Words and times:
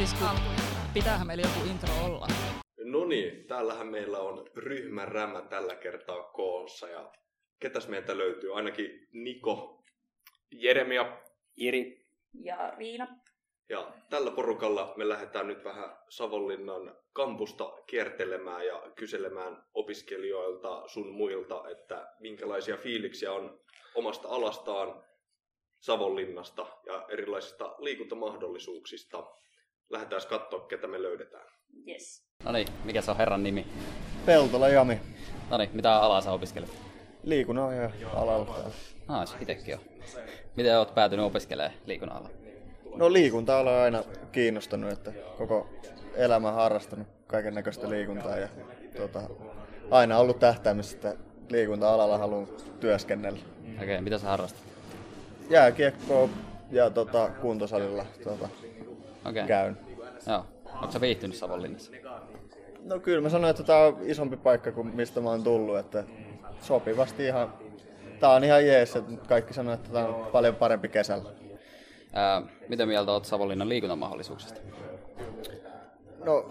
siis 0.00 0.14
kun 0.14 0.40
pitäähän 0.94 1.26
meillä 1.26 1.42
joku 1.42 1.70
intro 1.70 1.94
olla. 2.04 2.26
No 2.84 3.04
niin, 3.04 3.44
täällähän 3.44 3.86
meillä 3.86 4.18
on 4.18 4.46
ryhmän 4.56 5.08
rämä 5.08 5.42
tällä 5.42 5.74
kertaa 5.74 6.22
koossa 6.22 6.88
ja 6.88 7.12
ketäs 7.58 7.88
meiltä 7.88 8.18
löytyy? 8.18 8.56
Ainakin 8.56 9.08
Niko 9.12 9.84
Jeremia. 10.50 11.22
Iri. 11.56 12.06
Ja 12.34 12.70
Riina. 12.78 13.06
ja 13.68 13.92
tällä 14.10 14.30
porukalla 14.30 14.94
me 14.96 15.08
lähdetään 15.08 15.46
nyt 15.46 15.64
vähän 15.64 15.98
Savonlinnan 16.08 16.96
kampusta 17.12 17.72
kiertelemään 17.86 18.66
ja 18.66 18.92
kyselemään 18.96 19.64
opiskelijoilta 19.74 20.88
sun 20.88 21.12
muilta, 21.12 21.68
että 21.68 22.14
minkälaisia 22.20 22.76
fiiliksiä 22.76 23.32
on 23.32 23.60
omasta 23.94 24.28
alastaan 24.28 25.04
Savonlinnasta 25.80 26.66
ja 26.86 27.06
erilaisista 27.08 27.74
liikuntamahdollisuuksista. 27.78 29.40
Lähdetään 29.90 30.22
katsoa, 30.28 30.60
ketä 30.60 30.86
me 30.86 31.02
löydetään. 31.02 31.44
Yes. 31.88 32.24
No 32.44 32.52
niin, 32.52 32.68
mikä 32.84 33.02
se 33.02 33.10
on 33.10 33.16
herran 33.16 33.42
nimi? 33.42 33.66
Peltola 34.26 34.68
Jami. 34.68 35.00
No 35.50 35.58
niin, 35.58 35.70
mitä 35.72 35.96
alaa 35.96 36.20
sä 36.20 36.32
opiskelet? 36.32 36.70
Liikunnan 37.22 37.76
ja 37.76 37.90
alalla. 38.14 38.70
Ah, 39.08 39.28
se 39.28 39.36
itekin 39.40 39.74
on. 39.74 39.80
Miten 40.56 40.78
oot 40.78 40.94
päätynyt 40.94 41.26
opiskelemaan 41.26 41.74
liikunnan 41.86 42.16
alalla? 42.16 42.36
No 42.94 43.12
liikunta 43.12 43.58
on 43.58 43.68
aina 43.68 44.04
kiinnostanut, 44.32 44.92
että 44.92 45.12
koko 45.38 45.68
elämä 46.14 46.52
harrastanut 46.52 47.08
kaiken 47.26 47.54
näköistä 47.54 47.90
liikuntaa 47.90 48.36
ja 48.36 48.48
tota, 48.96 49.22
aina 49.90 50.18
ollut 50.18 50.38
tähtäimessä, 50.38 50.96
että 50.96 51.14
liikunta-alalla 51.48 52.18
haluan 52.18 52.48
työskennellä. 52.80 53.38
Okei, 53.76 53.84
okay, 53.84 54.00
mitä 54.00 54.18
sä 54.18 54.26
harrastat? 54.26 54.62
Jääkiekkoa 55.50 56.28
ja 56.70 56.90
tota, 56.90 57.30
kuntosalilla 57.40 58.06
tota, 58.24 58.44
Okei. 58.44 58.69
Okay. 59.24 59.46
käyn. 59.46 59.76
Joo. 60.26 60.46
Onko 60.74 60.92
sä 60.92 61.00
viihtynyt 61.00 61.36
Savonlinnassa? 61.36 61.92
No 62.84 62.98
kyllä 62.98 63.20
mä 63.20 63.28
sanoin, 63.28 63.50
että 63.50 63.62
tää 63.62 63.86
on 63.86 63.98
isompi 64.02 64.36
paikka 64.36 64.72
kuin 64.72 64.86
mistä 64.86 65.20
mä 65.20 65.30
oon 65.30 65.42
tullut, 65.42 65.78
että 65.78 66.04
sopivasti 66.60 67.26
ihan, 67.26 67.54
tää 68.20 68.30
on 68.30 68.44
ihan 68.44 68.66
jees, 68.66 68.96
että 68.96 69.12
kaikki 69.28 69.54
sanoo, 69.54 69.74
että 69.74 69.92
tää 69.92 70.06
on 70.06 70.26
paljon 70.26 70.54
parempi 70.54 70.88
kesällä. 70.88 71.30
Ää, 72.12 72.42
mitä 72.68 72.86
mieltä 72.86 73.12
oot 73.12 73.24
Savonlinnan 73.24 73.68
liikuntamahdollisuuksista? 73.68 74.60
No, 76.24 76.50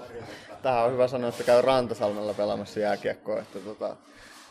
tähän 0.61 0.85
on 0.85 0.91
hyvä 0.91 1.07
sanoa, 1.07 1.29
että 1.29 1.43
käy 1.43 1.61
Rantasalmella 1.61 2.33
pelaamassa 2.33 2.79
jääkiekkoa, 2.79 3.39
että 3.39 3.59
tota, 3.59 3.95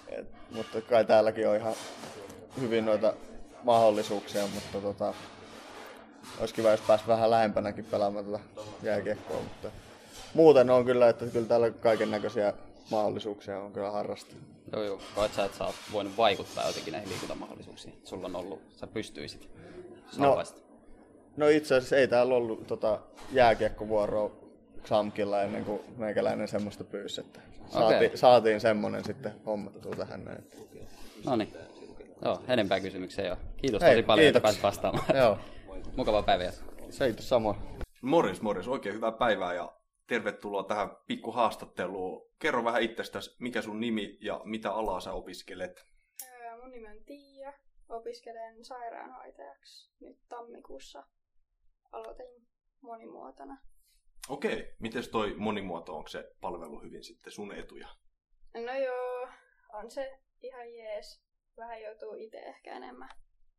et, 0.08 0.26
mutta 0.50 0.80
kai 0.80 1.04
täälläkin 1.04 1.48
on 1.48 1.56
ihan 1.56 1.74
hyvin 2.60 2.86
noita 2.86 3.14
mahdollisuuksia, 3.62 4.42
mutta 4.54 4.80
tota, 4.80 5.14
olisi 6.40 6.54
kiva, 6.54 6.70
jos 6.70 6.80
pääsi 6.80 7.04
vähän 7.06 7.30
lähempänäkin 7.30 7.84
pelaamaan 7.84 8.24
tätä 8.24 8.40
jääkiekkoa, 8.82 9.40
mutta 9.40 9.70
muuten 10.34 10.70
on 10.70 10.84
kyllä, 10.84 11.08
että 11.08 11.26
kyllä 11.26 11.46
täällä 11.46 11.70
kaiken 11.70 12.10
näköisiä 12.10 12.52
mahdollisuuksia 12.90 13.58
on 13.58 13.72
kyllä 13.72 13.90
harrastaa. 13.90 14.38
Joo, 14.72 14.82
joo. 14.82 15.00
Koet 15.14 15.34
sä, 15.34 15.44
että 15.44 15.58
sä 15.58 15.64
oot 15.64 15.74
voinut 15.92 16.16
vaikuttaa 16.16 16.66
jotenkin 16.66 16.92
näihin 16.92 17.08
liikuntamahdollisuuksiin? 17.08 18.00
Sulla 18.04 18.26
on 18.26 18.36
ollut, 18.36 18.62
sä 18.76 18.86
pystyisit. 18.86 19.48
Salvaista. 20.10 20.60
No 21.36 21.48
itse 21.48 21.74
asiassa 21.74 21.96
ei 21.96 22.08
täällä 22.08 22.34
ollut 22.34 22.66
tota, 22.66 23.00
jääkiekkovuoroa 23.32 24.30
Samkilla 24.84 25.42
ennen 25.42 25.64
kuin 25.64 25.80
meikäläinen 25.96 26.48
semmoista 26.48 26.84
pyysi, 26.84 27.20
että 27.20 27.40
saatiin, 27.72 27.96
Okei. 27.96 28.16
saatiin 28.16 28.60
semmonen 28.60 29.04
sitten 29.04 29.32
hommattua 29.46 29.94
tähän 29.96 30.24
näin. 30.24 30.44
No 31.24 31.36
niin. 31.36 31.54
Joo, 32.24 32.42
enempää 32.48 32.80
kysymyksiä 32.80 33.30
ole. 33.30 33.38
Kiitos 33.56 33.82
Hei, 33.82 33.94
tosi 33.94 34.02
paljon, 34.02 34.26
että 34.26 34.40
kiitoksia. 34.40 34.42
pääsit 34.42 34.62
vastaamaan. 34.62 35.16
Joo, 35.16 35.38
Mukavaa 35.96 36.22
päivää. 36.22 36.46
jatkoa. 36.46 36.90
seitos 36.90 37.28
samoin. 37.28 37.56
Morjes, 38.02 38.42
morjes. 38.42 38.68
Oikein 38.68 38.94
hyvää 38.94 39.12
päivää 39.12 39.54
ja 39.54 39.76
tervetuloa 40.06 40.62
tähän 40.64 40.90
pikku 41.06 41.32
haastatteluun. 41.32 42.28
Kerro 42.38 42.64
vähän 42.64 42.82
itsestäsi, 42.82 43.36
mikä 43.40 43.62
sun 43.62 43.80
nimi 43.80 44.18
ja 44.20 44.40
mitä 44.44 44.72
alaa 44.72 45.00
sä 45.00 45.12
opiskelet. 45.12 45.84
Öö, 46.22 46.56
Mun 46.56 46.70
nimi 46.70 46.88
on 46.88 47.04
Tiia. 47.06 47.52
Opiskelen 47.88 48.64
sairaanhoitajaksi 48.64 49.90
nyt 50.00 50.18
tammikuussa. 50.28 51.04
Aloitin 51.92 52.26
monimuotona. 52.80 53.58
Okei, 54.28 54.74
miten 54.80 55.10
toi 55.12 55.34
monimuoto, 55.36 55.96
onko 55.96 56.08
se 56.08 56.24
palvelu 56.40 56.82
hyvin 56.82 57.04
sitten 57.04 57.32
sun 57.32 57.52
etuja? 57.54 57.88
No 58.54 58.74
joo, 58.84 59.28
on 59.72 59.90
se 59.90 60.18
ihan 60.42 60.74
jees. 60.74 61.22
Vähän 61.56 61.82
joutuu 61.82 62.14
itse 62.14 62.38
ehkä 62.38 62.72
enemmän. 62.76 63.08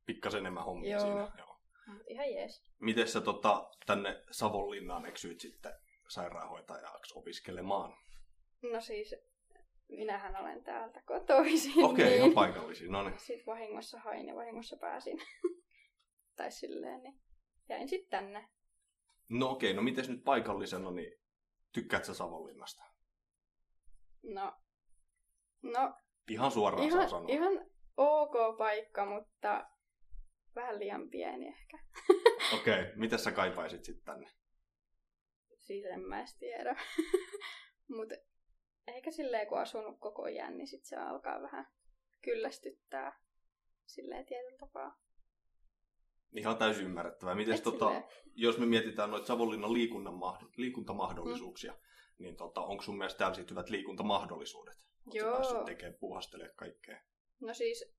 Pikkasen 0.06 0.40
enemmän 0.40 0.64
hommia 0.66 0.92
Joo. 0.92 1.00
siinä. 1.00 1.32
Joo. 1.38 1.49
Mut 1.94 2.04
ihan 2.08 2.32
jees. 2.32 2.64
Miten 2.80 3.08
sä 3.08 3.22
tota, 3.22 3.70
tänne 3.86 4.24
Savonlinnaan 4.32 5.06
eksyit 5.06 5.40
sitten 5.40 5.72
sairaanhoitajaksi 6.10 7.14
opiskelemaan? 7.20 7.94
No 8.72 8.82
siis, 8.82 9.16
minähän 9.88 10.36
olen 10.36 10.64
täältä 10.64 11.02
kotoisin. 11.06 11.86
Okei, 11.86 12.06
niin 12.06 12.18
ihan 12.18 12.32
paikallisia. 12.34 12.92
No 12.92 13.04
niin. 13.04 13.20
Sitten 13.20 13.46
vahingossa 13.46 14.00
hain 14.00 14.28
ja 14.28 14.36
vahingossa 14.36 14.78
pääsin. 14.78 15.22
tai 16.38 16.52
silleen, 16.52 17.04
niin 17.04 17.20
jäin 17.70 17.90
sitten 17.90 18.10
tänne. 18.10 18.50
No 19.30 19.50
okei, 19.50 19.74
no 19.74 19.82
miten 19.82 20.06
nyt 20.08 20.24
paikallisena, 20.24 20.92
niin 20.92 21.14
tykkäät 21.74 22.06
sä 22.06 22.14
Savonlinnasta? 22.14 22.84
No, 24.24 24.54
no 25.62 25.94
Ihan 26.30 26.52
suoraan 26.52 26.92
saa 26.92 26.98
ihan, 27.00 27.10
sanoa. 27.10 27.30
ihan 27.30 27.66
ok 27.98 28.58
paikka, 28.58 29.06
mutta 29.06 29.70
vähän 30.56 30.80
liian 30.80 31.10
pieni 31.10 31.48
ehkä. 31.48 31.80
Okei, 32.60 32.86
mitä 32.96 33.18
sä 33.18 33.32
kaipaisit 33.32 33.84
sitten 33.84 34.06
tänne? 34.06 34.30
Siis 35.58 35.86
en 35.86 36.02
mä 36.02 36.20
edes 36.20 36.38
tiedä. 36.38 36.76
Mutta 37.98 38.16
ehkä 38.88 39.12
silleen, 39.12 39.48
kun 39.48 39.60
asunut 39.60 40.00
koko 40.00 40.24
ajan, 40.24 40.58
niin 40.58 40.68
sit 40.68 40.86
se 40.86 40.96
alkaa 40.96 41.42
vähän 41.42 41.66
kyllästyttää 42.22 43.20
silleen 43.86 44.26
tietyllä 44.26 44.58
tapaa. 44.58 45.00
Ihan 46.36 46.58
täysin 46.58 46.86
ymmärrettävää. 46.86 47.36
Miten 47.36 47.56
Et 47.56 47.64
tota, 47.64 48.02
jos 48.36 48.58
me 48.58 48.66
mietitään 48.66 49.12
noita 49.12 49.28
Savonlinnan 49.28 49.74
liikunnan 49.74 50.14
mahd- 50.14 50.54
liikuntamahdollisuuksia, 50.58 51.78
niin 52.18 52.38
tota, 52.38 52.62
onko 52.62 52.84
sun 52.84 52.98
mielestä 52.98 53.18
täällä 53.18 53.36
sit 53.36 53.50
hyvät 53.50 53.70
liikuntamahdollisuudet? 53.70 54.76
Oletko 55.06 55.18
Joo. 55.18 55.36
päässyt 55.36 55.66
tekemään, 55.66 56.00
puhastelemaan 56.00 56.56
kaikkea? 56.56 57.02
No 57.42 57.54
siis 57.54 57.96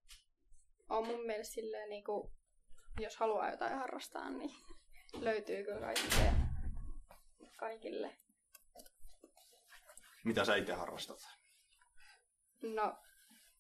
on 0.89 1.07
mun 1.07 1.27
mielestä 1.27 1.55
silleen, 1.55 1.89
niin 1.89 2.05
kuin, 2.05 2.33
jos 3.03 3.17
haluaa 3.17 3.51
jotain 3.51 3.75
harrastaa, 3.79 4.31
niin 4.31 4.51
löytyykö 5.27 5.81
kaikkea 5.81 6.33
kaikille. 7.57 8.17
Mitä 10.25 10.45
sä 10.45 10.57
itse 10.57 10.73
harrastat? 10.73 11.19
No, 12.63 12.97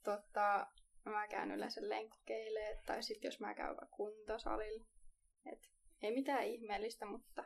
tota, 0.04 0.66
mä 1.04 1.28
käyn 1.28 1.50
yleensä 1.50 1.80
lenkkeilee, 1.88 2.82
tai 2.86 3.02
sitten 3.02 3.28
jos 3.28 3.40
mä 3.40 3.54
käyn 3.54 3.68
vaikka 3.68 3.86
kuntosalilla. 3.96 4.84
Et 5.52 5.58
ei 6.02 6.14
mitään 6.14 6.44
ihmeellistä, 6.44 7.06
mutta 7.06 7.44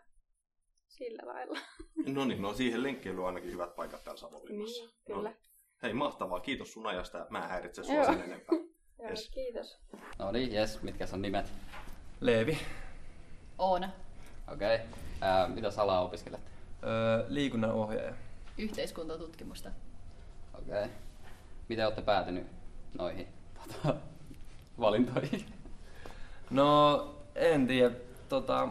sillä 0.88 1.22
lailla. 1.26 1.58
No 2.06 2.24
niin, 2.24 2.42
no 2.42 2.54
siihen 2.54 2.82
lenkkeilyyn 2.82 3.20
on 3.20 3.26
ainakin 3.26 3.52
hyvät 3.52 3.76
paikat 3.76 4.04
täällä 4.04 4.20
Savonlinnassa. 4.20 4.84
Niin, 4.84 4.94
kyllä. 5.06 5.30
No, 5.30 5.36
hei, 5.82 5.92
mahtavaa. 5.92 6.40
Kiitos 6.40 6.72
sun 6.72 6.86
ajasta 6.86 7.18
ja 7.18 7.26
mä 7.30 7.42
en 7.42 7.48
häiritse 7.50 7.84
sua 7.84 7.94
Joo. 7.94 8.04
sen 8.04 8.20
enempää. 8.22 8.56
Joo, 8.98 9.08
Yes. 9.10 9.30
kiitos. 9.30 9.78
No 10.18 10.32
niin, 10.32 10.52
jes. 10.52 10.82
Mitkä 10.82 11.06
on 11.12 11.22
nimet? 11.22 11.46
Leevi. 12.24 12.58
Oona. 13.58 13.90
Okei. 14.52 14.74
Okay. 14.74 14.86
Ää, 15.20 15.48
mitä 15.48 15.70
salaa 15.70 16.00
opiskelet? 16.00 16.40
Öö, 16.82 17.24
liikunnan 17.28 17.72
ohjaaja. 17.72 18.14
Yhteiskuntatutkimusta. 18.58 19.70
Okei. 20.58 20.84
Okay. 20.84 20.88
Miten 21.68 21.84
olette 21.84 22.02
päätynyt 22.02 22.46
noihin 22.98 23.28
tota, 23.62 23.96
valintoihin? 24.80 25.44
No, 26.50 27.14
en 27.34 27.66
tiedä. 27.66 27.94
Tota, 28.28 28.68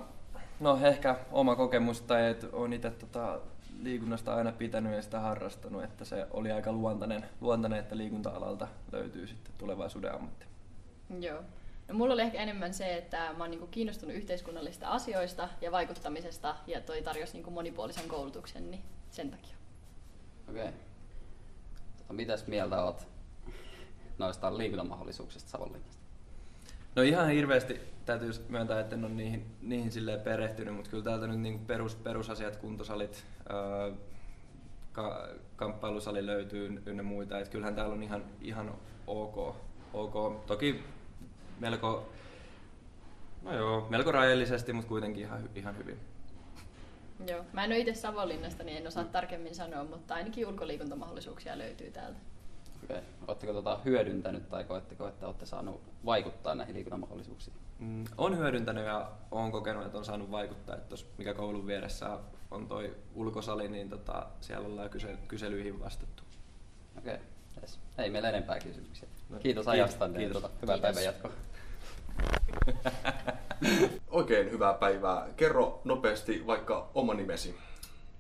no, 0.60 0.80
ehkä 0.84 1.16
oma 1.32 1.56
kokemus, 1.56 2.02
tai 2.02 2.30
että 2.30 2.48
olen 2.52 2.74
itse 2.74 2.90
tota, 2.90 3.40
liikunnasta 3.82 4.36
aina 4.36 4.52
pitänyt 4.52 4.94
ja 4.94 5.02
sitä 5.02 5.20
harrastanut, 5.20 5.84
että 5.84 6.06
se 6.06 6.28
oli 6.32 6.52
aika 6.52 6.72
luontainen, 6.72 7.26
luontainen 7.42 7.80
että 7.80 7.98
liikunta-alalta 7.98 8.68
löytyy 8.92 9.28
sitten 9.28 9.54
tulevaisuuden 9.58 10.16
ammatti. 10.16 10.46
Joo. 11.20 11.44
No 11.88 11.94
mulla 11.94 12.14
oli 12.14 12.22
ehkä 12.22 12.38
enemmän 12.38 12.74
se, 12.74 12.98
että 12.98 13.34
mä 13.38 13.44
oon 13.44 13.52
niinku 13.52 13.68
kiinnostunut 13.68 14.16
yhteiskunnallisista 14.16 14.88
asioista 14.88 15.50
ja 15.62 15.72
vaikuttamisesta 15.72 16.56
ja 16.68 16.82
toi 16.82 17.02
tarjosi 17.02 17.34
niinku 17.34 17.52
monipuolisen 17.52 18.08
koulutuksen, 18.08 18.72
niin 18.72 18.84
sen 19.12 19.32
takia. 19.32 19.56
Okei. 20.50 20.62
Okay. 20.62 20.74
Tota, 21.98 22.14
mitäs 22.14 22.48
mieltä 22.48 22.84
oot 22.84 23.08
noista 24.18 24.58
liikuntamahdollisuuksista 24.58 25.50
Savonlinnasta? 25.50 26.04
No 26.96 27.02
ihan 27.02 27.30
hirveästi 27.30 27.80
täytyy 28.06 28.32
myöntää, 28.50 28.80
että 28.80 28.96
en 28.96 29.06
ole 29.06 29.14
niihin, 29.14 29.46
niihin 29.62 29.92
silleen 29.92 30.22
perehtynyt, 30.22 30.76
mutta 30.76 30.90
kyllä 30.90 31.04
täältä 31.04 31.28
nyt 31.28 31.40
niin 31.40 31.60
perus, 31.60 31.96
perusasiat, 31.96 32.56
kuntosalit, 32.56 33.26
ää, 33.50 33.92
ka, 34.92 35.30
kamppailusali 35.56 36.26
löytyy 36.26 36.82
ynnä 36.86 37.04
muita. 37.04 37.40
Et 37.40 37.50
kyllähän 37.50 37.76
täällä 37.76 37.94
on 37.94 38.04
ihan, 38.04 38.26
ihan 38.42 38.74
ok, 39.08 39.56
ok. 39.94 40.46
Toki 40.46 40.84
melko, 41.60 42.10
no 43.42 43.56
joo, 43.56 43.88
melko 43.90 44.12
rajallisesti, 44.12 44.74
mutta 44.74 44.90
kuitenkin 44.90 45.24
ihan, 45.24 45.50
ihan 45.56 45.78
hyvin. 45.78 46.00
Joo. 47.28 47.46
Mä 47.54 47.64
en 47.64 47.72
ole 47.72 47.80
itse 47.80 47.94
Savonlinnasta, 47.94 48.64
niin 48.64 48.78
en 48.78 48.88
osaa 48.88 49.04
tarkemmin 49.04 49.56
sanoa, 49.56 49.84
mutta 49.84 50.14
ainakin 50.14 50.48
ulkoliikuntamahdollisuuksia 50.48 51.58
löytyy 51.58 51.92
täältä. 51.92 52.20
Okei. 52.84 53.02
Oletteko 53.28 53.54
tota 53.54 53.80
hyödyntänyt 53.86 54.50
tai 54.50 54.64
koetteko, 54.64 55.08
että 55.08 55.26
olette 55.26 55.46
saanut 55.46 55.82
vaikuttaa 56.06 56.56
näihin 56.56 56.76
liikunnan 56.76 57.00
mahdollisuuksiin? 57.00 57.56
Mm, 57.80 58.06
on 58.18 58.38
hyödyntänyt 58.38 58.86
ja 58.86 59.12
on 59.32 59.52
kokenut, 59.52 59.86
että 59.86 59.98
on 59.98 60.06
saanut 60.06 60.32
vaikuttaa. 60.32 60.76
Että 60.76 60.90
tos, 60.90 61.08
mikä 61.18 61.34
koulun 61.34 61.68
vieressä 61.68 62.20
on 62.52 62.68
toi 62.68 62.96
ulkosali, 63.16 63.68
niin 63.68 63.90
tota, 63.90 64.28
siellä 64.42 64.68
ollaan 64.68 64.90
kysel- 64.90 65.28
kyselyihin 65.28 65.80
vastattu. 65.80 66.24
Okei. 66.98 67.18
Yes. 67.62 67.80
Ei 67.98 68.10
meillä 68.10 68.30
enempää 68.30 68.60
kysymyksiä. 68.60 69.10
No, 69.30 69.40
Kiitos 69.40 69.42
kiitos. 69.44 69.68
ajastanne. 69.68 70.20
Kiitos. 70.20 70.42
Tota, 70.42 70.54
hyvää 70.62 70.76
Kiitos. 70.76 70.82
päivän 70.96 71.04
jatkoa. 71.04 71.32
Oikein 74.12 74.52
hyvää 74.52 74.74
päivää. 74.74 75.28
Kerro 75.38 75.82
nopeasti 75.84 76.48
vaikka 76.48 76.90
oma 76.96 77.14
nimesi. 77.14 77.56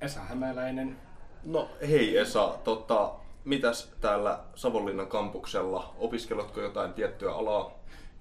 Esa 0.01 0.19
Hämäläinen. 0.19 0.97
No 1.43 1.69
hei 1.89 2.17
Esa, 2.17 2.57
tota, 2.63 3.11
mitäs 3.45 3.91
täällä 4.01 4.39
Savonlinnan 4.55 5.07
kampuksella? 5.07 5.93
Opiskeletko 5.97 6.61
jotain 6.61 6.93
tiettyä 6.93 7.33
alaa? 7.35 7.71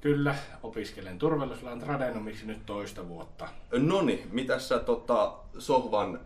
Kyllä, 0.00 0.35
opiskelen 0.62 1.19
turvallisuusalan 1.19 1.78
tradenomiksi 1.78 2.46
nyt 2.46 2.67
toista 2.67 3.08
vuotta. 3.08 3.49
Noni, 3.78 4.26
mitäs 4.32 4.69
sä 4.69 4.78
tota, 4.78 5.32
sohvan 5.58 6.20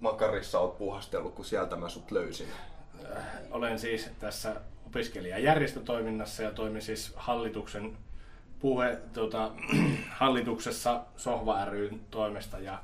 makarissa 0.00 0.58
oot 0.58 0.78
puhastellut, 0.78 1.34
kun 1.34 1.44
sieltä 1.44 1.76
mä 1.76 1.88
sut 1.88 2.10
löysin? 2.10 2.48
Olen 3.50 3.78
siis 3.78 4.10
tässä 4.20 4.56
opiskelijajärjestötoiminnassa 4.92 6.42
ja 6.42 6.50
toimin 6.50 6.82
siis 6.82 7.12
hallituksen 7.16 7.96
puhe, 8.58 8.98
tota, 9.12 9.50
hallituksessa 10.20 11.00
Sohva 11.16 11.64
ryn 11.64 12.00
toimesta 12.10 12.58
ja 12.58 12.78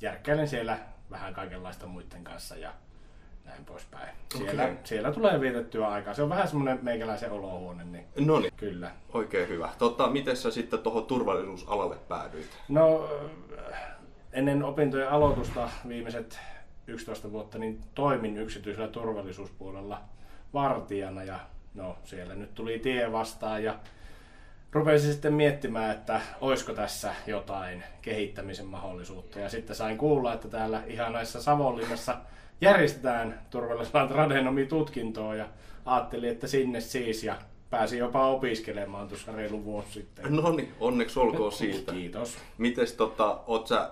järkkäilen 0.00 0.48
siellä 0.48 0.78
vähän 1.10 1.34
kaikenlaista 1.34 1.86
muiden 1.86 2.24
kanssa 2.24 2.56
ja 2.56 2.72
näin 3.44 3.64
poispäin. 3.64 4.08
Siellä, 4.36 4.62
Okei. 4.62 4.76
siellä 4.84 5.12
tulee 5.12 5.40
vietettyä 5.40 5.88
aikaa. 5.88 6.14
Se 6.14 6.22
on 6.22 6.28
vähän 6.28 6.48
semmoinen 6.48 6.78
meikäläisen 6.82 7.32
olohuone, 7.32 7.84
niin 7.84 8.04
Noni, 8.26 8.50
kyllä. 8.56 8.90
oikein 9.12 9.48
hyvä. 9.48 9.70
Tota, 9.78 10.08
miten 10.08 10.36
sä 10.36 10.50
sitten 10.50 10.78
tuohon 10.78 11.06
turvallisuusalalle 11.06 11.96
päädyit? 12.08 12.50
No, 12.68 13.08
ennen 14.32 14.64
opintojen 14.64 15.10
aloitusta 15.10 15.68
viimeiset 15.88 16.38
11 16.86 17.32
vuotta 17.32 17.58
niin 17.58 17.80
toimin 17.94 18.36
yksityisellä 18.36 18.88
turvallisuuspuolella 18.88 20.00
vartijana 20.54 21.24
ja 21.24 21.40
no 21.74 21.96
siellä 22.04 22.34
nyt 22.34 22.54
tuli 22.54 22.78
tie 22.78 23.12
vastaan 23.12 23.64
ja 23.64 23.78
rupesin 24.72 25.12
sitten 25.12 25.34
miettimään, 25.34 25.90
että 25.90 26.20
olisiko 26.40 26.72
tässä 26.72 27.14
jotain 27.26 27.82
kehittämisen 28.02 28.66
mahdollisuutta 28.66 29.40
ja 29.40 29.48
sitten 29.48 29.76
sain 29.76 29.98
kuulla, 29.98 30.32
että 30.34 30.48
täällä 30.48 30.82
ihanaissa 30.86 31.42
Savonlinnassa 31.42 32.16
järjestetään 32.60 33.40
turvallisuusalan 33.50 34.08
tradenomitutkintoa 34.08 35.34
ja 35.34 35.48
ajattelin, 35.84 36.30
että 36.30 36.46
sinne 36.46 36.80
siis 36.80 37.24
ja 37.24 37.36
pääsin 37.70 37.98
jopa 37.98 38.28
opiskelemaan 38.28 39.08
tuossa 39.08 39.32
reilu 39.32 39.64
vuosi 39.64 39.92
sitten. 39.92 40.36
Noni, 40.36 40.72
onneksi 40.80 41.18
olkoon 41.18 41.52
siitä. 41.52 41.92
Kiitos. 41.92 42.38
Mites 42.58 42.92
tota, 42.92 43.40
oot 43.46 43.66
sä 43.66 43.90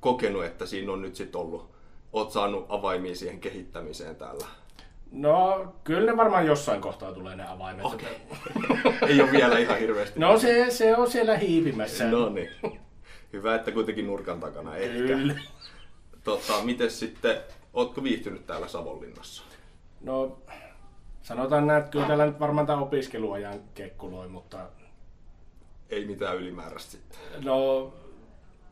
kokenut, 0.00 0.44
että 0.44 0.66
siinä 0.66 0.92
on 0.92 1.02
nyt 1.02 1.16
sit 1.16 1.36
ollut, 1.36 1.70
oot 2.12 2.32
saanut 2.32 2.66
avaimia 2.68 3.16
siihen 3.16 3.40
kehittämiseen 3.40 4.16
täällä? 4.16 4.46
No, 5.12 5.66
kyllä 5.84 6.10
ne 6.10 6.16
varmaan 6.16 6.46
jossain 6.46 6.80
kohtaa 6.80 7.12
tulee 7.12 7.36
ne 7.36 7.48
avaimet. 7.48 7.84
Okei. 7.84 8.16
Ei 9.08 9.20
ole 9.20 9.32
vielä 9.32 9.58
ihan 9.58 9.78
hirveästi. 9.78 10.20
No 10.20 10.38
se, 10.38 10.70
se 10.70 10.96
on 10.96 11.10
siellä 11.10 11.36
hiipimässä. 11.36 12.10
No 12.10 12.28
niin. 12.28 12.50
Hyvä, 13.32 13.54
että 13.54 13.72
kuitenkin 13.72 14.06
nurkan 14.06 14.40
takana 14.40 14.76
ehkä. 14.76 14.96
Kyllä. 14.98 15.34
Tota, 16.24 16.52
miten 16.64 16.90
sitten, 16.90 17.36
ootko 17.74 18.02
viihtynyt 18.02 18.46
täällä 18.46 18.68
Savonlinnassa? 18.68 19.42
No, 20.00 20.38
sanotaan 21.22 21.66
näin, 21.66 21.78
että 21.78 21.90
kyllä 21.90 22.06
täällä 22.06 22.26
nyt 22.26 22.40
varmaan 22.40 22.66
tämä 22.66 22.80
opiskeluajan 22.80 23.60
kekkuloi, 23.74 24.28
mutta 24.28 24.58
Ei 25.90 26.04
mitään 26.06 26.36
ylimääräistä 26.36 26.90
sitten. 26.90 27.18
no, 27.44 27.92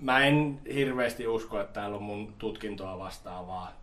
mä 0.00 0.24
en 0.24 0.60
hirveästi 0.74 1.26
usko, 1.26 1.60
että 1.60 1.72
täällä 1.72 1.96
on 1.96 2.02
mun 2.02 2.34
tutkintoa 2.38 2.98
vastaavaa 2.98 3.79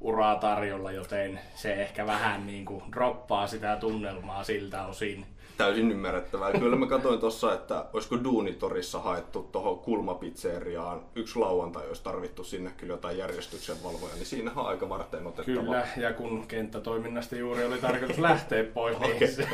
uraa 0.00 0.36
tarjolla, 0.36 0.92
joten 0.92 1.40
se 1.54 1.74
ehkä 1.74 2.06
vähän 2.06 2.46
niin 2.46 2.64
kuin 2.64 2.82
droppaa 2.92 3.46
sitä 3.46 3.76
tunnelmaa 3.76 4.44
siltä 4.44 4.86
osin. 4.86 5.26
Täysin 5.56 5.90
ymmärrettävää. 5.90 6.52
Kyllä 6.52 6.76
mä 6.76 6.86
katsoin 6.86 7.20
tuossa, 7.20 7.54
että 7.54 7.84
olisiko 7.92 8.24
Duunitorissa 8.24 9.00
haettu 9.00 9.42
tuohon 9.42 9.78
kulmapizzeriaan 9.78 11.00
yksi 11.14 11.38
lauantai, 11.38 11.86
olisi 11.88 12.02
tarvittu 12.02 12.44
sinne 12.44 12.70
kyllä 12.76 12.92
jotain 12.92 13.18
järjestyksen 13.18 13.76
valvoja, 13.84 14.14
niin 14.14 14.26
siinähän 14.26 14.58
on 14.58 14.66
aika 14.66 14.88
varten 14.88 15.26
otettava. 15.26 15.64
Kyllä, 15.64 15.88
ja 15.96 16.12
kun 16.12 16.46
kenttätoiminnasta 16.48 17.36
juuri 17.36 17.64
oli 17.64 17.78
tarkoitus 17.78 18.18
lähteä 18.18 18.64
pois, 18.64 18.98
niin 19.00 19.32
se, 19.32 19.48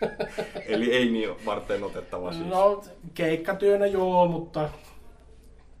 Eli 0.66 0.96
ei 0.96 1.10
niin 1.10 1.30
varten 1.46 1.84
otettava 1.84 2.32
siis. 2.32 2.46
No, 2.46 2.84
keikkatyönä 3.14 3.86
joo, 3.86 4.28
mutta 4.28 4.68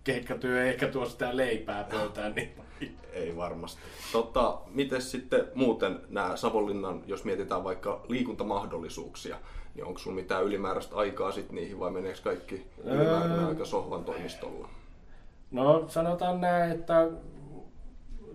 keikkatyö 0.04 0.62
ei 0.62 0.68
ehkä 0.68 0.88
tuo 0.88 1.06
sitä 1.06 1.36
leipää 1.36 1.84
pöytään, 1.84 2.34
niin 2.34 2.65
Ei 3.12 3.36
varmasti. 3.36 3.80
Tota, 4.12 4.58
miten 4.74 5.02
sitten 5.02 5.44
muuten 5.54 6.00
nämä 6.08 6.36
Savonlinnan, 6.36 7.02
jos 7.06 7.24
mietitään 7.24 7.64
vaikka 7.64 8.00
liikuntamahdollisuuksia, 8.08 9.36
niin 9.74 9.84
onko 9.84 9.98
sulla 9.98 10.16
mitään 10.16 10.44
ylimääräistä 10.44 10.96
aikaa 10.96 11.32
sitten 11.32 11.56
niihin 11.56 11.80
vai 11.80 11.90
meneekö 11.90 12.18
kaikki 12.24 12.66
ylimääräinen 12.84 13.38
Öö. 13.38 13.46
aika 13.46 13.64
sohvan 13.64 14.04
toimistolla? 14.04 14.68
No 15.50 15.84
sanotaan 15.88 16.40
näin, 16.40 16.72
että 16.72 17.08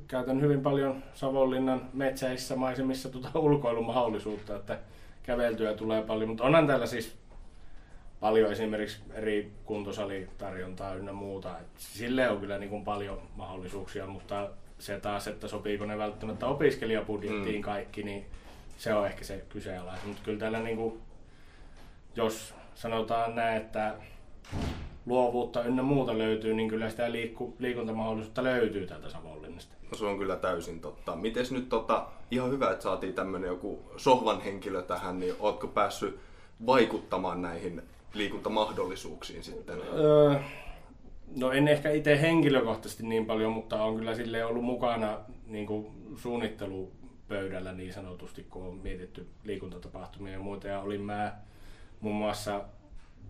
käytän 0.07 0.41
hyvin 0.41 0.61
paljon 0.61 1.03
Savonlinnan 1.13 1.81
metsäissä 1.93 2.55
maisemissa 2.55 3.09
tuota 3.09 3.39
ulkoilumahdollisuutta, 3.39 4.55
että 4.55 4.79
käveltyä 5.23 5.73
tulee 5.73 6.01
paljon, 6.01 6.29
mutta 6.29 6.43
onhan 6.43 6.67
täällä 6.67 6.85
siis 6.85 7.20
paljon 8.21 8.51
esimerkiksi 8.51 8.99
eri 9.13 9.51
kuntosalitarjontaa 9.65 10.93
ynnä 10.95 11.13
muuta. 11.13 11.59
Et 11.59 11.67
sille 11.77 12.29
on 12.29 12.39
kyllä 12.39 12.57
niin 12.57 12.69
kuin 12.69 12.83
paljon 12.83 13.21
mahdollisuuksia, 13.35 14.07
mutta 14.07 14.49
se 14.79 14.99
taas, 14.99 15.27
että 15.27 15.47
sopiiko 15.47 15.85
ne 15.85 15.97
välttämättä 15.97 16.47
opiskelijabudjettiin 16.47 17.55
Mm. 17.55 17.61
kaikki, 17.61 18.03
niin 18.03 18.25
se 18.77 18.93
on 18.93 19.05
ehkä 19.05 19.23
se 19.23 19.45
kyseenalaista. 19.49 20.07
Mutta 20.07 20.21
kyllä 20.25 20.39
täällä 20.39 20.59
niin 20.59 20.77
kuin, 20.77 21.01
jos 22.15 22.53
sanotaan 22.75 23.35
näin, 23.35 23.57
että 23.57 23.93
luovuutta 25.05 25.63
ynnä 25.63 25.83
muuta 25.83 26.17
löytyy, 26.17 26.53
niin 26.53 26.69
kyllä 26.69 26.89
sitä 26.89 27.11
liikku, 27.11 27.55
liikuntamahdollisuutta 27.59 28.43
löytyy 28.43 28.87
täältä 28.87 29.09
Savonlinnasta. 29.09 29.75
No 29.91 29.97
se 29.97 30.05
on 30.05 30.17
kyllä 30.17 30.35
täysin 30.35 30.79
totta. 30.79 31.15
Mites 31.15 31.51
nyt 31.51 31.69
tota, 31.69 32.05
ihan 32.31 32.51
hyvä, 32.51 32.71
että 32.71 32.83
saatiin 32.83 33.13
tämmönen 33.13 33.47
joku 33.47 33.79
sohvan 33.97 34.41
henkilö 34.41 34.81
tähän, 34.81 35.19
niin 35.19 35.35
ootko 35.39 35.67
päässyt 35.67 36.19
vaikuttamaan 36.65 37.41
näihin 37.41 37.81
liikuntamahdollisuuksiin 38.13 39.43
sitten? 39.43 39.81
Öö, 39.93 40.35
no 41.35 41.51
en 41.51 41.67
ehkä 41.67 41.91
itse 41.91 42.21
henkilökohtaisesti 42.21 43.03
niin 43.03 43.25
paljon, 43.25 43.51
mutta 43.51 43.83
on 43.83 43.95
kyllä 43.95 44.15
sille 44.15 44.45
ollut 44.45 44.63
mukana 44.63 45.17
niin 45.45 45.65
kuin 45.67 45.87
suunnittelupöydällä 46.17 47.73
niin 47.73 47.93
sanotusti, 47.93 48.43
kun 48.43 48.67
on 48.67 48.75
mietitty 48.75 49.27
liikuntatapahtumia 49.43 50.33
ja 50.33 50.39
muuta. 50.39 50.67
Ja 50.67 50.79
olin 50.79 51.01
mä 51.01 51.35
muun 52.01 52.15
muassa 52.15 52.61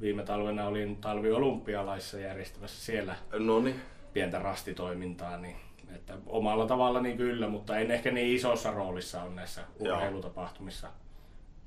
viime 0.02 0.24
talvena 0.24 0.68
olin 0.68 0.96
talviolympialaissa 0.96 2.20
järjestämässä 2.20 2.86
siellä 2.86 3.16
No 3.40 3.60
niin, 3.60 3.82
pientä 4.14 4.40
rastitoimintaa, 4.40 5.38
niin 5.38 5.56
että 5.96 6.18
omalla 6.26 6.66
tavalla 6.66 7.02
niin 7.02 7.18
kyllä, 7.18 7.48
mutta 7.48 7.78
en 7.78 7.92
ehkä 7.92 8.12
niin 8.12 8.36
isossa 8.36 8.72
roolissa 8.72 9.24
on 9.24 9.36
näissä 9.36 9.62
Joo. 9.80 9.96
urheilutapahtumissa 9.96 10.90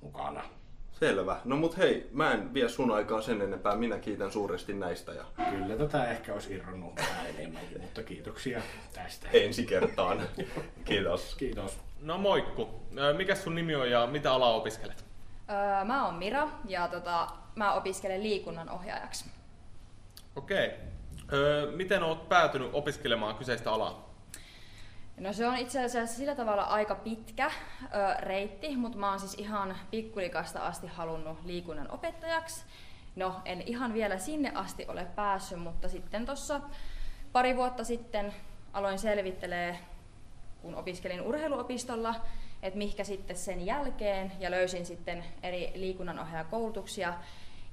mukana. 0.00 0.44
Selvä. 1.00 1.36
No 1.44 1.56
mut 1.56 1.76
hei, 1.78 2.08
mä 2.12 2.32
en 2.32 2.54
vie 2.54 2.68
sun 2.68 2.90
aikaa 2.90 3.22
sen 3.22 3.42
enempää. 3.42 3.76
Minä 3.76 3.98
kiitän 3.98 4.32
suuresti 4.32 4.72
näistä 4.74 5.12
ja 5.12 5.24
Kyllä 5.50 5.76
tätä 5.76 6.10
ehkä 6.10 6.32
olisi 6.32 6.54
irronnut 6.54 6.96
vähän 6.96 7.26
enemmänkin, 7.26 7.80
mutta 7.80 8.02
kiitoksia 8.02 8.62
tästä. 8.92 9.28
ensi 9.32 9.66
kertaan. 9.66 10.22
Kiitos. 10.84 11.34
Kiitos. 11.34 11.78
No 12.00 12.18
moikku. 12.18 12.68
Mikä 13.16 13.34
sun 13.34 13.54
nimi 13.54 13.74
on 13.74 13.90
ja 13.90 14.06
mitä 14.06 14.32
alaa 14.32 14.54
opiskelet? 14.54 15.04
Öö, 15.50 15.84
mä 15.84 16.04
oon 16.06 16.14
Mira 16.14 16.48
ja 16.68 16.88
tota, 16.88 17.28
mä 17.54 17.72
opiskelen 17.72 18.22
liikunnan 18.22 18.70
ohjaajaksi. 18.70 19.24
Okei. 20.36 20.70
Ö, 21.32 21.72
Miten 21.76 22.02
oot 22.02 22.28
päätynyt 22.28 22.70
opiskelemaan 22.72 23.34
kyseistä 23.34 23.72
alaa? 23.72 24.13
No 25.16 25.32
se 25.32 25.46
on 25.46 25.56
itse 25.56 25.84
asiassa 25.84 26.16
sillä 26.16 26.34
tavalla 26.34 26.62
aika 26.62 26.94
pitkä 26.94 27.46
ö, 27.46 28.20
reitti, 28.20 28.76
mutta 28.76 28.98
mä 28.98 29.10
oon 29.10 29.20
siis 29.20 29.34
ihan 29.34 29.76
pikkulikasta 29.90 30.66
asti 30.66 30.86
halunnut 30.86 31.44
liikunnan 31.44 31.90
opettajaksi. 31.90 32.64
No 33.16 33.40
en 33.44 33.62
ihan 33.66 33.94
vielä 33.94 34.18
sinne 34.18 34.52
asti 34.54 34.84
ole 34.88 35.04
päässyt, 35.04 35.60
mutta 35.60 35.88
sitten 35.88 36.26
tuossa 36.26 36.60
pari 37.32 37.56
vuotta 37.56 37.84
sitten 37.84 38.34
aloin 38.72 38.98
selvittelee, 38.98 39.78
kun 40.62 40.74
opiskelin 40.74 41.22
urheiluopistolla, 41.22 42.14
että 42.62 42.78
mihinkä 42.78 43.04
sitten 43.04 43.36
sen 43.36 43.66
jälkeen 43.66 44.32
ja 44.40 44.50
löysin 44.50 44.86
sitten 44.86 45.24
eri 45.42 45.72
liikunnanohjaajakoulutuksia 45.74 47.14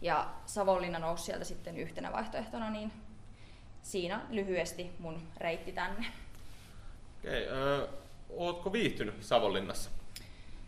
ja 0.01 0.29
Savonlinna 0.45 0.99
nousi 0.99 1.23
sieltä 1.23 1.45
sitten 1.45 1.77
yhtenä 1.77 2.11
vaihtoehtona, 2.11 2.69
niin 2.69 2.91
siinä 3.81 4.21
lyhyesti 4.29 4.91
mun 4.99 5.27
reitti 5.37 5.71
tänne. 5.71 6.05
Okei, 7.21 7.47
öö, 7.47 7.87
ootko 8.29 8.73
viihtynyt 8.73 9.23
Savonlinnassa? 9.23 9.89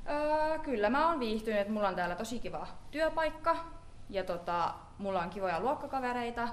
Öö, 0.10 0.60
kyllä 0.60 0.90
mä 0.90 1.10
oon 1.10 1.20
viihtynyt, 1.20 1.60
että 1.60 1.74
mulla 1.74 1.88
on 1.88 1.96
täällä 1.96 2.16
tosi 2.16 2.40
kiva 2.40 2.68
työpaikka 2.92 3.66
ja 4.10 4.24
tota, 4.24 4.74
mulla 4.98 5.22
on 5.22 5.30
kivoja 5.30 5.60
luokkakavereita 5.60 6.48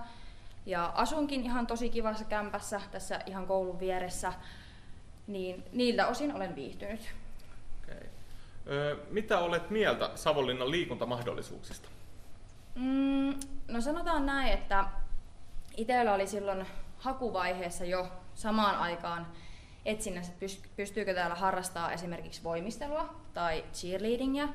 ja 0.67 0.93
asunkin 0.95 1.45
ihan 1.45 1.67
tosi 1.67 1.91
kivassa 1.91 2.25
kämpässä 2.25 2.81
tässä 2.91 3.21
ihan 3.27 3.47
koulun 3.47 3.81
vieressä, 3.81 4.33
niin 5.27 5.65
niiltä 5.73 6.07
osin 6.07 6.35
olen 6.35 6.55
viihtynyt. 6.55 7.15
Okei. 7.83 8.09
Öö, 8.67 8.97
mitä 9.11 9.39
olet 9.39 9.71
mieltä 9.71 10.11
Savonlinnan 10.15 10.71
liikuntamahdollisuuksista? 10.71 11.89
Mm, 12.75 13.35
no 13.69 13.81
sanotaan 13.81 14.27
näin, 14.27 14.53
että 14.53 14.85
itsellä 15.77 16.15
oli 16.15 16.27
silloin 16.27 16.67
hakuvaiheessa 16.99 17.85
jo 17.85 18.09
samaan 18.35 18.77
aikaan 18.77 19.27
etsinnässä, 19.85 20.33
että 20.33 20.47
pystyykö 20.77 21.15
täällä 21.15 21.35
harrastaa 21.35 21.93
esimerkiksi 21.93 22.45
voimistelua 22.45 23.15
tai 23.35 23.65
cheerleadingia. 23.73 24.49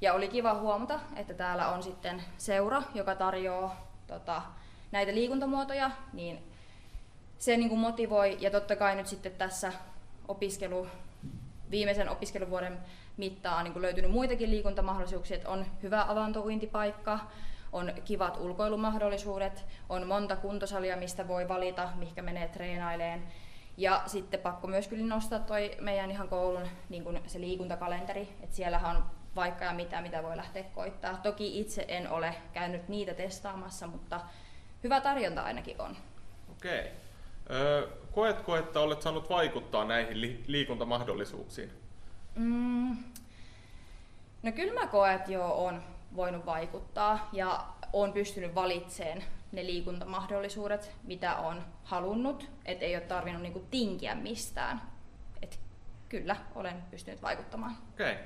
Ja 0.00 0.14
oli 0.14 0.28
kiva 0.28 0.54
huomata, 0.54 1.00
että 1.16 1.34
täällä 1.34 1.68
on 1.68 1.82
sitten 1.82 2.22
seura, 2.38 2.82
joka 2.94 3.14
tarjoaa 3.14 3.92
tota, 4.06 4.42
näitä 4.92 5.14
liikuntamuotoja, 5.14 5.90
niin 6.12 6.38
se 7.38 7.56
niin 7.56 7.68
kuin 7.68 7.80
motivoi. 7.80 8.36
Ja 8.40 8.50
totta 8.50 8.76
kai 8.76 8.96
nyt 8.96 9.06
sitten 9.06 9.32
tässä 9.32 9.72
opiskelu, 10.28 10.86
viimeisen 11.70 12.08
opiskeluvuoden 12.08 12.78
mittaan 13.16 13.64
niin 13.64 13.72
kuin 13.72 13.82
löytynyt 13.82 14.10
muitakin 14.10 14.50
liikuntamahdollisuuksia, 14.50 15.36
että 15.36 15.50
on 15.50 15.66
hyvä 15.82 16.04
avantouintipaikka, 16.08 17.18
on 17.72 17.92
kivat 18.04 18.36
ulkoilumahdollisuudet, 18.40 19.64
on 19.88 20.06
monta 20.06 20.36
kuntosalia, 20.36 20.96
mistä 20.96 21.28
voi 21.28 21.48
valita, 21.48 21.88
mihinkä 21.94 22.22
menee 22.22 22.48
treenaileen. 22.48 23.22
Ja 23.76 24.02
sitten 24.06 24.40
pakko 24.40 24.66
myös 24.66 24.88
kyllä 24.88 25.06
nostaa 25.06 25.38
toi 25.38 25.76
meidän 25.80 26.10
ihan 26.10 26.28
koulun 26.28 26.68
niin 26.88 27.04
kuin 27.04 27.20
se 27.26 27.40
liikuntakalenteri, 27.40 28.28
että 28.42 28.56
siellähän 28.56 28.96
on 28.96 29.04
vaikka 29.36 29.64
ja 29.64 29.72
mitä, 29.72 30.00
mitä 30.00 30.22
voi 30.22 30.36
lähteä 30.36 30.62
koittaa. 30.62 31.16
Toki 31.16 31.60
itse 31.60 31.84
en 31.88 32.10
ole 32.10 32.34
käynyt 32.52 32.88
niitä 32.88 33.14
testaamassa, 33.14 33.86
mutta 33.86 34.20
hyvä 34.84 35.00
tarjonta 35.00 35.42
ainakin 35.42 35.80
on. 35.80 35.96
Okei. 36.50 36.90
Öö, 37.50 37.88
koetko, 38.12 38.56
että 38.56 38.80
olet 38.80 39.02
saanut 39.02 39.30
vaikuttaa 39.30 39.84
näihin 39.84 40.20
li- 40.20 40.44
liikuntamahdollisuuksiin? 40.46 41.70
Mm, 42.34 42.96
no 44.42 44.52
kyllä 44.52 44.80
mä 44.80 44.86
koen, 44.86 45.14
että 45.14 45.32
joo, 45.32 45.66
on 45.66 45.82
voinut 46.16 46.46
vaikuttaa 46.46 47.28
ja 47.32 47.64
on 47.92 48.12
pystynyt 48.12 48.54
valitsemaan 48.54 49.22
ne 49.52 49.66
liikuntamahdollisuudet, 49.66 50.92
mitä 51.04 51.36
on 51.36 51.62
halunnut, 51.84 52.50
et 52.64 52.82
ei 52.82 52.96
ole 52.96 53.02
tarvinnut 53.04 53.42
niinku 53.42 53.66
tinkiä 53.70 54.14
mistään. 54.14 54.82
Et 55.42 55.60
kyllä, 56.08 56.36
olen 56.54 56.82
pystynyt 56.90 57.22
vaikuttamaan. 57.22 57.76
Okei. 57.92 58.12
Okay. 58.12 58.24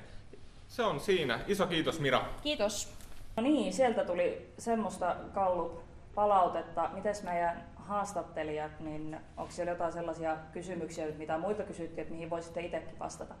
Se 0.67 0.83
on 0.83 0.99
siinä. 0.99 1.39
Iso 1.47 1.67
kiitos 1.67 1.99
Mira. 1.99 2.25
Kiitos. 2.43 2.93
No 3.35 3.43
niin, 3.43 3.73
sieltä 3.73 4.03
tuli 4.03 4.53
semmoista 4.57 5.15
Gallup-palautetta. 5.33 6.89
Mites 6.93 7.23
meidän 7.23 7.63
haastattelijat, 7.75 8.79
niin 8.79 9.17
onko 9.37 9.51
siellä 9.51 9.71
jotain 9.71 9.93
sellaisia 9.93 10.37
kysymyksiä, 10.51 11.07
mitä 11.17 11.37
muilta 11.37 11.63
kysyttiin, 11.63 11.99
että 11.99 12.13
mihin 12.13 12.29
voisitte 12.29 12.61
itsekin 12.61 12.99
vastata? 12.99 13.35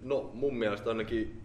No 0.00 0.30
mun 0.34 0.54
mielestä 0.54 0.90
ainakin 0.90 1.42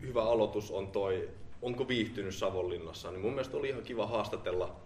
hyvä 0.00 0.22
aloitus 0.22 0.70
on 0.70 0.86
toi, 0.86 1.30
onko 1.64 1.88
viihtynyt 1.88 2.34
Savonlinnassa, 2.34 3.10
niin 3.10 3.20
mun 3.20 3.30
mielestä 3.30 3.56
oli 3.56 3.68
ihan 3.68 3.82
kiva 3.82 4.06
haastatella 4.06 4.76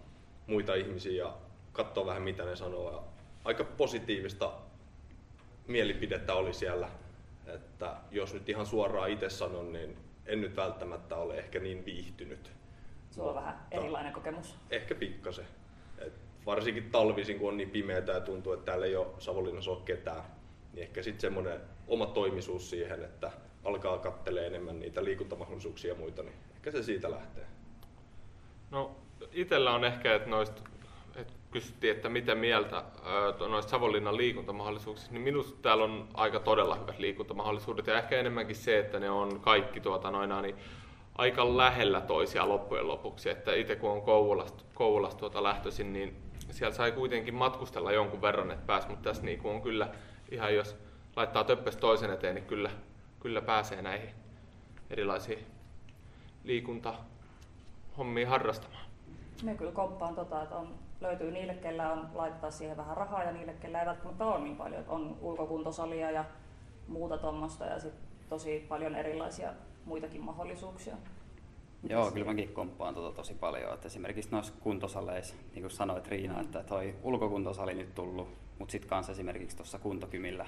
muita 0.47 0.75
ihmisiä 0.75 1.23
ja 1.23 1.33
katsoa 1.71 2.05
vähän 2.05 2.21
mitä 2.21 2.45
ne 2.45 2.55
sanoo. 2.55 2.91
Ja 2.91 3.03
aika 3.43 3.63
positiivista 3.63 4.51
mielipidettä 5.67 6.33
oli 6.33 6.53
siellä, 6.53 6.89
että 7.47 7.95
jos 8.11 8.33
nyt 8.33 8.49
ihan 8.49 8.65
suoraan 8.65 9.09
itse 9.09 9.29
sanon, 9.29 9.73
niin 9.73 9.97
en 10.25 10.41
nyt 10.41 10.55
välttämättä 10.55 11.15
ole 11.15 11.37
ehkä 11.37 11.59
niin 11.59 11.85
viihtynyt. 11.85 12.51
Sulla 13.11 13.29
on 13.29 13.35
vähän 13.35 13.59
erilainen 13.71 14.13
kokemus. 14.13 14.55
Ehkä 14.69 14.95
pikkasen. 14.95 15.45
Et 15.97 16.13
varsinkin 16.45 16.91
talvisin, 16.91 17.39
kun 17.39 17.49
on 17.49 17.57
niin 17.57 17.69
pimeätä 17.69 18.11
ja 18.11 18.21
tuntuu, 18.21 18.53
että 18.53 18.65
täällä 18.65 18.85
ei 18.85 18.95
ole 18.95 19.07
Savonlinnassa 19.19 19.71
ole 19.71 19.81
ketään, 19.85 20.23
niin 20.73 20.83
ehkä 20.83 21.03
sitten 21.03 21.21
semmoinen 21.21 21.61
oma 21.87 22.05
toimisuus 22.05 22.69
siihen, 22.69 23.03
että 23.03 23.31
alkaa 23.63 23.97
kattelee 23.97 24.47
enemmän 24.47 24.79
niitä 24.79 25.03
liikuntamahdollisuuksia 25.03 25.93
ja 25.93 25.99
muita, 25.99 26.23
niin 26.23 26.35
ehkä 26.69 26.79
se 26.79 26.85
siitä 26.85 27.11
lähtee. 27.11 27.45
No 28.71 28.95
itsellä 29.31 29.71
on 29.71 29.83
ehkä, 29.83 30.15
että 30.15 30.29
noista 30.29 30.61
että 31.15 31.33
kysyttiin, 31.51 31.95
että 31.95 32.09
mitä 32.09 32.35
mieltä 32.35 32.83
noista 33.49 33.71
Savonlinnan 33.71 34.17
liikuntamahdollisuuksista, 34.17 35.13
niin 35.13 35.21
minusta 35.21 35.61
täällä 35.61 35.83
on 35.83 36.07
aika 36.13 36.39
todella 36.39 36.75
hyvät 36.75 36.99
liikuntamahdollisuudet 36.99 37.87
ja 37.87 37.97
ehkä 37.97 38.17
enemmänkin 38.19 38.55
se, 38.55 38.79
että 38.79 38.99
ne 38.99 39.09
on 39.09 39.39
kaikki 39.39 39.79
tuota 39.79 40.11
noina, 40.11 40.41
niin 40.41 40.55
aika 41.15 41.57
lähellä 41.57 42.01
toisia 42.01 42.49
loppujen 42.49 42.87
lopuksi. 42.87 43.29
Että 43.29 43.53
itse 43.53 43.75
kun 43.75 43.89
on 43.89 44.01
Kouvolasta, 44.01 44.63
Kouvolasta 44.73 45.19
tuota 45.19 45.43
lähtöisin, 45.43 45.93
niin 45.93 46.15
siellä 46.51 46.75
sai 46.75 46.91
kuitenkin 46.91 47.33
matkustella 47.33 47.91
jonkun 47.91 48.21
verran, 48.21 48.51
että 48.51 48.65
pääsi, 48.65 48.87
mutta 48.87 49.09
tässä 49.09 49.23
niin 49.23 49.41
on 49.43 49.61
kyllä 49.61 49.89
ihan 50.31 50.55
jos 50.55 50.75
laittaa 51.15 51.43
töppes 51.43 51.75
toisen 51.75 52.13
eteen, 52.13 52.35
niin 52.35 52.45
kyllä 52.45 52.69
kyllä 53.19 53.41
pääsee 53.41 53.81
näihin 53.81 54.09
erilaisiin 54.89 55.45
liikuntahommiin 56.43 58.27
harrastamaan. 58.27 58.85
Me 59.43 59.55
kyllä 59.55 59.71
komppaan 59.71 60.15
tota, 60.15 60.43
että 60.43 60.55
on, 60.55 60.75
löytyy 61.01 61.31
niille, 61.31 61.53
kellä 61.53 61.91
on 61.91 62.09
laittaa 62.13 62.51
siihen 62.51 62.77
vähän 62.77 62.97
rahaa 62.97 63.23
ja 63.23 63.31
niille, 63.31 63.53
kellä 63.53 63.79
ei 63.79 63.85
välttämättä 63.85 64.25
ole 64.25 64.39
niin 64.39 64.55
paljon. 64.55 64.79
Että 64.79 64.91
on 64.91 65.17
ulkokuntosalia 65.21 66.11
ja 66.11 66.25
muuta 66.87 67.17
tuommoista 67.17 67.65
ja 67.65 67.79
sitten 67.79 68.09
tosi 68.29 68.65
paljon 68.69 68.95
erilaisia 68.95 69.53
muitakin 69.85 70.21
mahdollisuuksia. 70.21 70.95
Joo, 71.89 72.11
kyllä 72.11 72.25
mäkin 72.25 72.53
komppaan 72.53 72.95
tota 72.95 73.15
tosi 73.15 73.33
paljon. 73.33 73.73
Että 73.73 73.87
esimerkiksi 73.87 74.31
noissa 74.31 74.53
kuntosaleissa, 74.59 75.35
niin 75.53 75.61
kuin 75.61 75.71
sanoit 75.71 76.07
Riina, 76.07 76.41
että 76.41 76.63
toi 76.63 76.95
ulkokuntosali 77.03 77.73
nyt 77.73 77.95
tullut, 77.95 78.29
mutta 78.59 78.71
sitten 78.71 78.89
kanssa 78.89 79.11
esimerkiksi 79.11 79.57
tuossa 79.57 79.79
kuntokymillä 79.79 80.45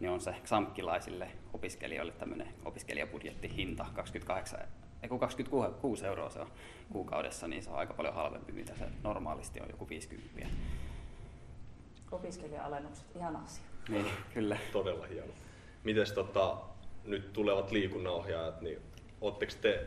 niin 0.00 0.10
on 0.10 0.20
se 0.20 0.34
XAMKilaisille 0.44 1.30
opiskelijoille 1.52 2.12
tämmöinen 2.12 2.48
opiskelijabudjettihinta 2.64 3.86
28 3.94 4.60
ei 5.04 5.18
26 5.18 6.06
euroa 6.06 6.30
se 6.30 6.40
on 6.40 6.50
kuukaudessa, 6.92 7.48
niin 7.48 7.62
se 7.62 7.70
on 7.70 7.76
aika 7.76 7.94
paljon 7.94 8.14
halvempi, 8.14 8.52
mitä 8.52 8.72
se 8.78 8.84
normaalisti 9.02 9.60
on, 9.60 9.70
joku 9.70 9.88
50. 9.88 10.46
Opiskelija-alennukset, 12.12 13.16
ihan 13.16 13.36
asia. 13.36 13.64
Niin, 13.88 14.06
kyllä. 14.34 14.56
Todella 14.72 15.06
hieno. 15.06 15.32
Mites 15.84 16.12
tota, 16.12 16.56
nyt 17.04 17.32
tulevat 17.32 17.70
liikunnanohjaajat, 17.70 18.60
niin 18.60 18.78
oletteko 19.20 19.52
te 19.60 19.86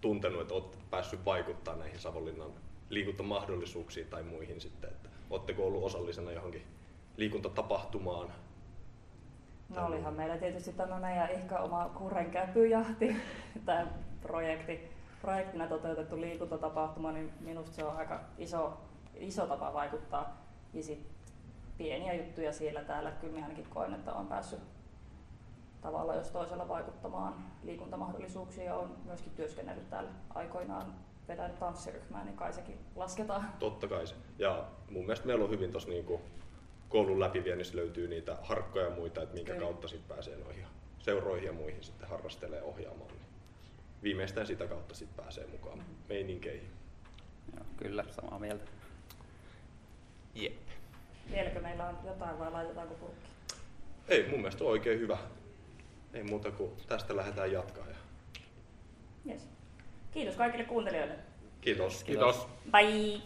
tuntenut, 0.00 0.40
että 0.40 0.54
olette 0.54 0.78
päässyt 0.90 1.24
vaikuttaa 1.24 1.76
näihin 1.76 1.98
Savonlinnan 1.98 2.50
liikuntamahdollisuuksiin 2.90 4.06
tai 4.06 4.22
muihin 4.22 4.60
sitten, 4.60 4.90
että 4.90 5.08
oletteko 5.30 5.66
ollut 5.66 5.84
osallisena 5.84 6.32
johonkin 6.32 6.62
liikuntatapahtumaan 7.16 8.32
No 9.68 9.86
olihan 9.86 10.14
meillä 10.14 10.36
tietysti 10.36 10.72
tämä 10.72 11.00
meidän 11.00 11.30
ehkä 11.30 11.58
oma 11.58 11.90
kurrenkäpyjahti, 11.98 13.16
tämä 13.64 13.86
projekti, 14.22 14.90
projektina 15.22 15.66
toteutettu 15.66 16.20
liikuntatapahtuma, 16.20 17.12
niin 17.12 17.32
minusta 17.40 17.74
se 17.74 17.84
on 17.84 17.96
aika 17.96 18.20
iso, 18.38 18.80
iso 19.14 19.46
tapa 19.46 19.72
vaikuttaa. 19.72 20.44
Ja 20.72 20.82
sit 20.82 21.08
pieniä 21.78 22.14
juttuja 22.14 22.52
siellä 22.52 22.84
täällä, 22.84 23.10
kyllä 23.10 23.32
minä 23.32 23.46
ainakin 23.46 23.70
koen, 23.70 23.94
että 23.94 24.12
on 24.12 24.26
päässyt 24.26 24.60
tavalla 25.80 26.14
jos 26.14 26.30
toisella 26.30 26.68
vaikuttamaan 26.68 27.34
liikuntamahdollisuuksia 27.62 28.64
ja 28.64 28.74
on 28.74 28.96
myöskin 29.04 29.32
työskennellyt 29.32 29.90
täällä 29.90 30.10
aikoinaan 30.34 30.94
vetänyt 31.28 31.58
tanssiryhmää, 31.58 32.24
niin 32.24 32.36
kai 32.36 32.52
sekin 32.52 32.78
lasketaan. 32.96 33.52
Totta 33.58 33.88
kai 33.88 34.06
se. 34.06 34.14
Ja 34.38 34.64
mun 34.90 35.02
mielestä 35.02 35.26
meillä 35.26 35.44
on 35.44 35.50
hyvin 35.50 35.70
tuossa 35.70 35.88
niinku 35.88 36.20
koulun 36.94 37.20
läpiviennissä 37.20 37.76
löytyy 37.76 38.08
niitä 38.08 38.36
harkkoja 38.42 38.84
ja 38.84 38.90
muita, 38.90 39.22
että 39.22 39.34
minkä 39.34 39.52
Kyllä. 39.52 39.66
kautta 39.66 39.88
sitten 39.88 40.16
pääsee 40.16 40.36
noihin 40.36 40.64
seuroihin 40.98 41.46
ja 41.46 41.52
muihin 41.52 41.84
sitten 41.84 42.08
harrastelee 42.08 42.62
ohjaamaan. 42.62 43.10
Niin 43.10 43.20
viimeistään 44.02 44.46
sitä 44.46 44.66
kautta 44.66 44.94
sitten 44.94 45.24
pääsee 45.24 45.46
mukaan 45.46 45.78
mm. 45.78 45.84
meininkeihin. 46.08 46.70
Joo, 47.54 47.64
kyllä, 47.76 48.04
samaa 48.10 48.38
mieltä. 48.38 48.64
Jep. 50.34 50.52
Vieläkö 51.30 51.60
meillä 51.60 51.88
on 51.88 51.98
jotain 52.06 52.38
vai 52.38 52.50
laitetaanko 52.50 52.94
purkki? 52.94 53.28
Ei, 54.08 54.28
mun 54.28 54.38
mielestä 54.38 54.64
on 54.64 54.70
oikein 54.70 55.00
hyvä. 55.00 55.18
Ei 56.12 56.22
muuta 56.22 56.50
kuin 56.50 56.70
tästä 56.88 57.16
lähdetään 57.16 57.52
jatkaa. 57.52 57.86
Ja... 57.86 57.96
Yes. 59.28 59.48
Kiitos 60.12 60.36
kaikille 60.36 60.64
kuuntelijoille. 60.64 61.14
Kiitos. 61.60 62.04
Kiitos. 62.04 62.46
Bye. 62.70 63.20